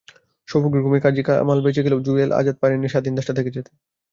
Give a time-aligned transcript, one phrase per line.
[0.47, 3.71] সৌভাগ্যক্রমে কাজী কামাল বেঁচে গেলেও জুয়েল, আজাদ পারেননি স্বাধীন দেশটা দেখে যেতে।